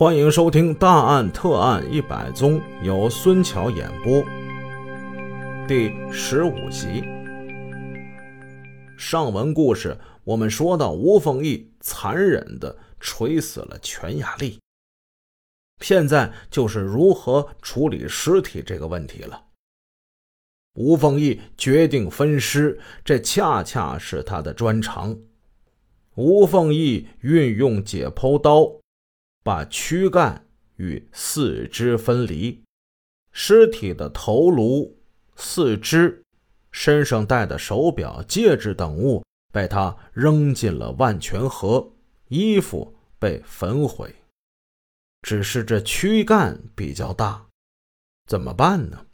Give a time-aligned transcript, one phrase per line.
[0.00, 4.24] 欢迎收听《大案特案一百宗》，由孙桥演播。
[5.68, 7.04] 第十五集，
[8.96, 9.94] 上文故事
[10.24, 14.58] 我们说到吴凤义残忍的锤死了全雅丽，
[15.80, 19.48] 现在就是如何处理尸体这个问题了。
[20.76, 25.18] 吴凤义决定分尸，这恰恰是他的专长。
[26.14, 28.79] 吴凤义运用解剖刀，
[29.50, 30.46] 把躯干
[30.76, 32.62] 与四肢分离，
[33.32, 34.96] 尸体的头颅、
[35.34, 36.22] 四肢、
[36.70, 41.90] 身上戴的手表、戒指等物被他扔进了万泉河，
[42.28, 44.14] 衣服被焚毁。
[45.22, 47.44] 只是这躯干比较大，
[48.28, 49.04] 怎么办呢？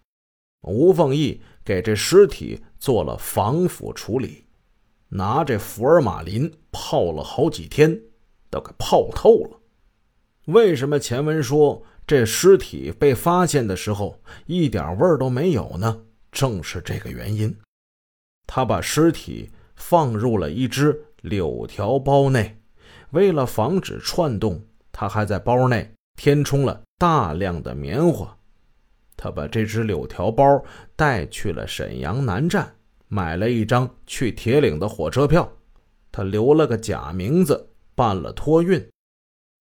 [0.64, 4.44] 吴凤义给这尸体做了防腐处理，
[5.08, 7.98] 拿这福尔马林泡了好几天，
[8.50, 9.62] 都给泡透了。
[10.46, 16.02] 为什么前文说这尸体被发现的时候一点味儿都没有呢？
[16.30, 17.56] 正是这个原因。
[18.46, 22.56] 他把尸体放入了一只柳条包内，
[23.10, 28.36] 为了防止串动，他还在包内填充了大量的棉花。
[29.16, 30.62] 他把这只柳条包
[30.94, 32.72] 带去了沈阳南站，
[33.08, 35.50] 买了一张去铁岭的火车票。
[36.12, 38.86] 他留了个假名字，办了托运。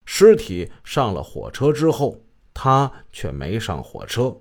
[0.05, 2.21] 尸体上了火车之后，
[2.53, 4.35] 他却没上火车。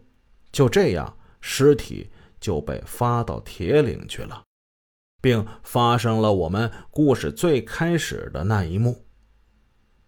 [0.52, 4.42] 就这样，尸体就被发到铁岭去了，
[5.20, 9.04] 并发生了我们故事最开始的那一幕。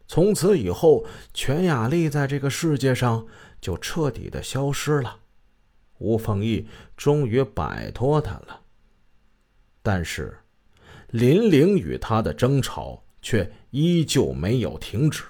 [0.07, 3.27] 从此以后，全雅丽在这个世界上。
[3.59, 5.19] 就彻底的消失了，
[5.99, 8.61] 吴凤义终于摆脱他了。
[9.83, 10.39] 但是，
[11.09, 15.25] 林玲与他的争吵却依旧没有停止。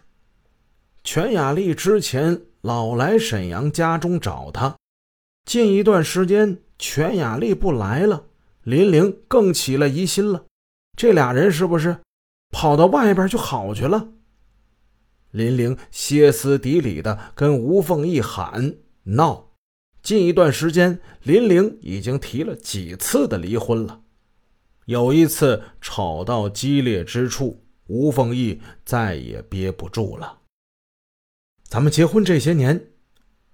[1.07, 4.77] 全雅丽之前老来沈阳家中找他，
[5.45, 8.27] 近一段时间全雅丽不来了，
[8.65, 10.47] 林玲更起了疑心了。
[10.97, 11.99] 这俩人是不是
[12.51, 14.09] 跑到外边去好去了？
[15.31, 19.53] 林玲歇斯底里的跟吴凤义喊闹，
[20.03, 24.01] 近一段时间，林玲已经提了几次的离婚了。
[24.87, 30.41] 有一次吵到激烈之处，吴凤义再也憋不住了。
[31.69, 32.93] 咱们结婚这些年，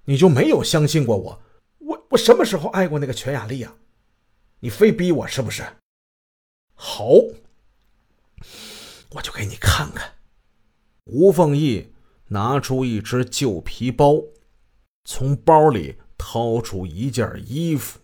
[0.05, 1.43] 你就没有相信过我？
[1.79, 3.75] 我我什么时候爱过那个全雅丽呀？
[4.61, 5.65] 你非逼我是不是？
[6.75, 7.05] 好，
[9.11, 10.13] 我就给你看看。
[11.05, 11.93] 吴凤义
[12.29, 14.23] 拿出一只旧皮包，
[15.05, 17.99] 从包里掏出一件衣服。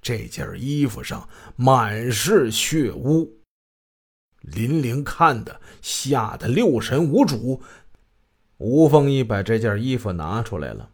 [0.00, 3.40] 这件衣服上满是血污。
[4.42, 7.62] 林玲看的吓得六神无主。
[8.58, 10.90] 吴凤仪把这件衣服拿出来了，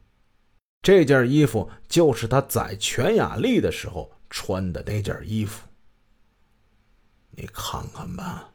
[0.83, 5.67] 这件衣服就是他宰全雅丽的时候穿的那件衣服。
[7.31, 8.53] 你看看吧。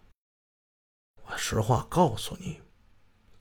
[1.28, 2.62] 我实话告诉你，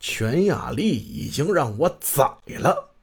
[0.01, 2.95] 全雅丽已经让我宰了。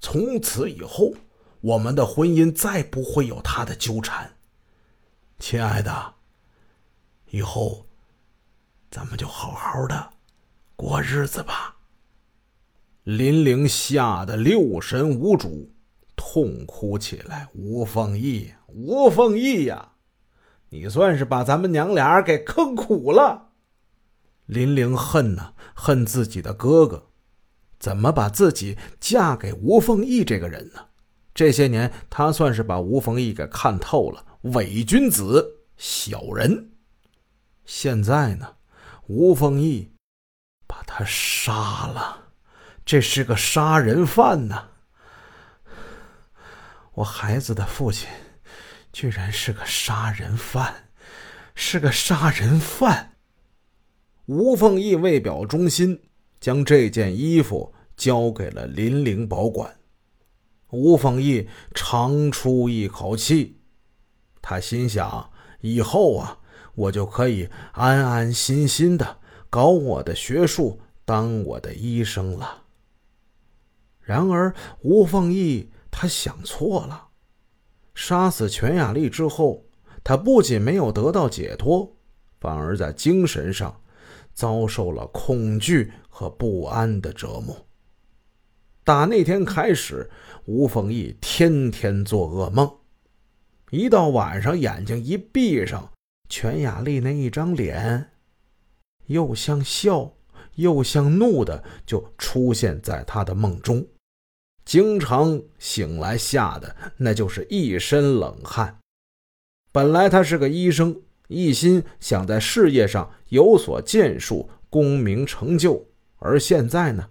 [0.00, 1.12] 从此以后，
[1.60, 4.36] 我们的婚姻再不会有他的纠缠。
[5.40, 6.14] 亲爱的，
[7.30, 7.86] 以后
[8.90, 10.13] 咱们就好好的
[10.76, 11.76] 过日子吧。
[13.04, 15.70] 林玲吓得六神无主，
[16.16, 17.48] 痛哭起来。
[17.54, 19.92] 吴凤义，吴凤义呀，
[20.70, 23.50] 你算是把咱们娘俩给坑苦了。
[24.46, 27.10] 林玲恨呐，恨自己的哥哥，
[27.78, 30.86] 怎么把自己嫁给吴凤义这个人呢？
[31.34, 34.24] 这些年，他算是把吴凤义给看透了，
[34.54, 35.44] 伪君子、
[35.76, 36.70] 小人。
[37.64, 38.56] 现在呢，
[39.08, 39.90] 吴凤义
[40.66, 42.30] 把他杀了，
[42.84, 44.68] 这是个杀人犯呐！
[46.94, 48.08] 我孩子的父亲，
[48.92, 50.88] 居然是个杀人犯，
[51.54, 53.16] 是个杀人犯！
[54.26, 56.00] 吴凤义为表忠心，
[56.40, 59.76] 将这件衣服交给了林玲保管。
[60.70, 63.60] 吴凤义长出一口气，
[64.40, 66.38] 他心想：以后啊，
[66.74, 69.18] 我就可以安安心心的
[69.54, 72.64] 搞我的学术，当我的医生了。
[74.00, 77.10] 然而，吴凤义他想错了。
[77.94, 79.64] 杀死全雅丽之后，
[80.02, 81.96] 他不仅没有得到解脱，
[82.40, 83.80] 反而在精神上。
[84.32, 87.56] 遭受了恐惧和不安的折磨。
[88.82, 90.10] 打那天开始，
[90.46, 92.68] 吴凤义天天做噩梦，
[93.70, 95.92] 一到晚上，眼睛一闭上，
[96.28, 98.10] 全雅丽那一张脸，
[99.06, 100.12] 又像笑
[100.56, 103.86] 又像怒的就出现在他的梦中，
[104.64, 108.78] 经常醒来吓得那就是一身冷汗。
[109.72, 115.84] 本来他是个医生，一心想在事业上有所建树、功名成就，
[116.18, 117.10] 而现在呢，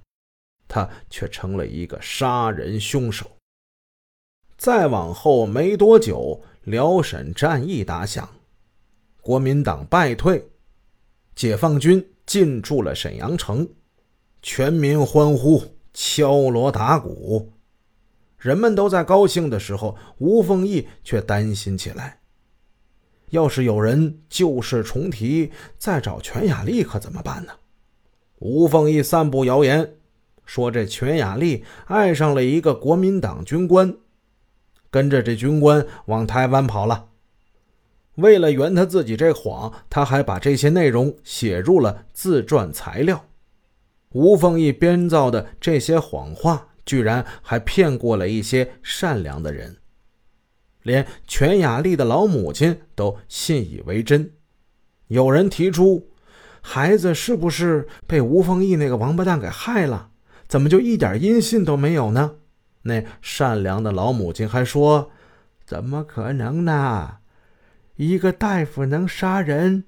[0.68, 3.30] 他却成了一个杀人凶手。
[4.56, 8.30] 再往后没多久，辽沈战役打响，
[9.20, 10.48] 国民党败退，
[11.36, 13.68] 解放军进驻了沈阳城，
[14.42, 17.54] 全民欢呼，敲锣打鼓，
[18.38, 22.20] 人们都在高兴的时候，吴凤义却担心起来。
[23.30, 27.54] 要是有人旧事重提，再找全雅丽可怎么办呢？
[28.40, 29.96] 吴凤义散布谣言，
[30.46, 33.98] 说这全雅丽爱上了一个国民党军官。
[34.92, 37.10] 跟着这军官往台湾跑了。
[38.16, 43.26] 为了圆他自己这谎，他还把这些内容写入了自传材料。
[44.12, 49.78] 吴凤义编造的这些谎话，居然还骗过了一些善良的人，
[50.84, 54.34] 连全雅丽的老母亲都信以为真。
[55.08, 56.12] 有人提出，
[56.62, 60.12] 孩子是不是被吴凤义那个王八蛋给害了？
[60.48, 62.36] 怎么就一点音信都没有呢？
[62.84, 65.10] 那善良的老母亲还说
[65.66, 67.18] ：“怎么可能呢？
[67.96, 69.86] 一个大夫能杀人？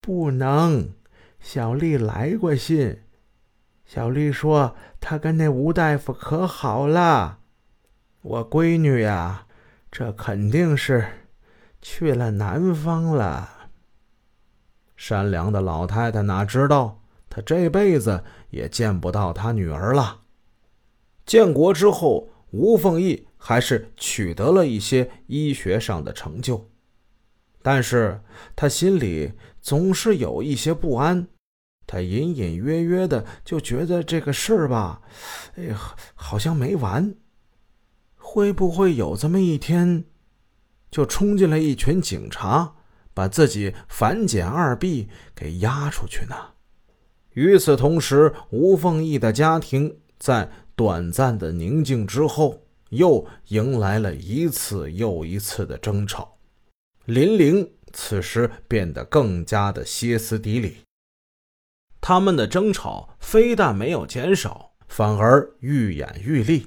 [0.00, 0.92] 不能。
[1.40, 3.02] 小丽来过信，
[3.84, 7.40] 小丽说她跟那吴大夫可好了。
[8.22, 9.46] 我闺女呀，
[9.90, 11.06] 这肯定是
[11.80, 13.70] 去了南方了。
[14.96, 20.22] 善良的老太太哪知道，她这辈子也见不到她女儿了。
[21.24, 26.70] 建国之后。”吴凤义还是取得了一些医学上的成就，
[27.64, 28.20] 但是
[28.54, 29.32] 他心里
[29.62, 31.26] 总是有一些不安，
[31.86, 35.00] 他隐隐约约的就觉得这个事儿吧，
[35.56, 35.74] 哎，
[36.14, 37.14] 好像没完。
[38.16, 40.04] 会不会有这么一天，
[40.90, 42.74] 就冲进来一群警察，
[43.14, 46.36] 把自己反检二毙给押出去呢？
[47.30, 50.50] 与此同时，吴凤义的家庭在。
[50.76, 56.33] 短暂的宁静之后，又迎来了一次又一次的争吵。
[57.06, 60.78] 林玲此时变得更加的歇斯底里。
[62.00, 66.62] 他们的争吵非但没有减少，反而愈演愈烈。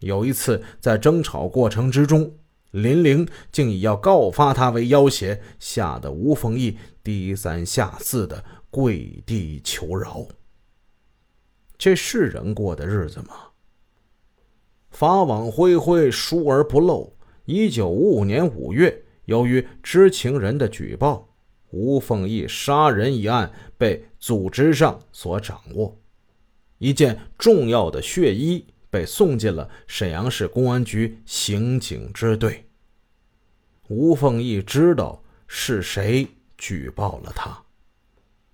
[0.00, 2.36] 有一次，在争吵过程之中，
[2.70, 10.26] 林玲竟以要告发他为要挟，吓得吴凤义低三下四的跪地求饶。
[11.76, 13.50] 这是人过的日子吗？
[14.90, 17.16] 法网恢恢，疏而不漏。
[17.44, 21.28] 一九五五年五月，由于知情人的举报，
[21.70, 25.98] 吴凤义杀人一案被组织上所掌握，
[26.78, 32.66] 一件重要的血衣被送进了沈阳市公安局刑警支队。
[33.88, 36.26] 吴凤义知道是谁
[36.56, 37.62] 举报了他。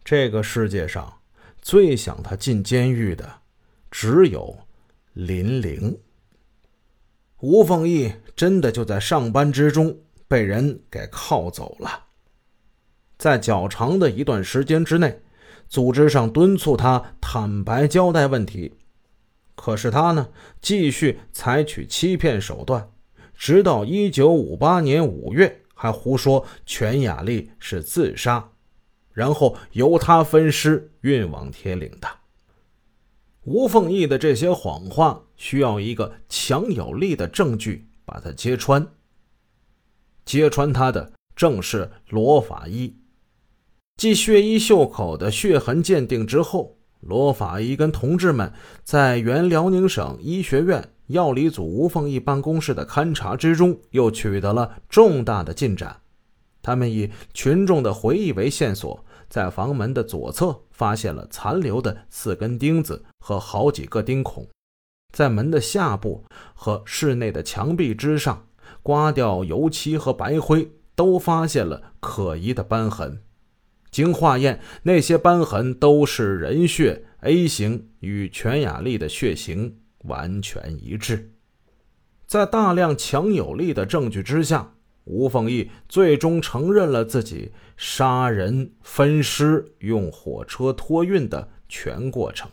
[0.04, 1.14] 这个世界上。
[1.60, 3.40] 最想他进监狱的，
[3.90, 4.56] 只有
[5.12, 5.98] 林玲。
[7.40, 9.98] 吴凤义真的就在上班之中
[10.28, 12.04] 被人给铐走了。
[13.16, 15.20] 在较长的一段时间之内，
[15.68, 18.74] 组织上敦促他坦白交代问题，
[19.56, 20.28] 可是他呢，
[20.60, 22.90] 继续采取欺骗手段，
[23.34, 28.50] 直到一九五八年五月，还胡说全雅丽是自杀。
[29.12, 32.08] 然后由他分尸运往铁岭的。
[33.42, 38.86] 吴凤义的这些谎话需要一个强有力的证据把他揭穿。
[40.28, 42.94] 揭穿他的正是罗法医。
[43.96, 48.52] 继血衣袖口的血痕鉴定之后，罗法医跟同志们
[48.84, 56.02] 在原辽宁省医学院药理组吴凤义办公室的勘查之中，又取得了重大的进展。
[56.60, 59.02] 他们以群众的回忆为线索。
[59.30, 64.48] 在房门的左侧发现了残留的四根钉子和好几个钉孔，
[65.12, 68.47] 在门的下部和室内的墙壁之上，
[68.88, 73.22] 刮掉油漆和白灰，都发现了可疑的斑痕。
[73.90, 81.34] 经化验，那些斑痕都是人血，A 型，与全雅丽的血型完全一致。
[82.26, 84.72] 在大量强有力的证据之下。
[85.04, 92.50] 吴凤义最终承认了自己杀人、分尸、用火车托运的全过程。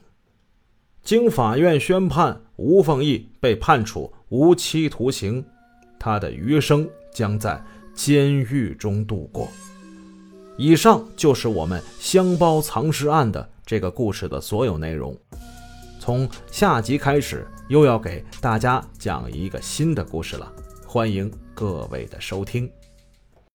[1.02, 5.46] 经法院宣判，吴凤义被判处无期徒刑，
[6.06, 7.60] 他的余生将在
[7.96, 9.50] 监狱中度过。
[10.56, 15.18] 以上就是我们箱包藏尸案的这个故事的所有内容。
[16.00, 20.54] 从下集开始，又要给大家讲一个新的故事了，
[20.86, 22.70] 欢迎各位的收听。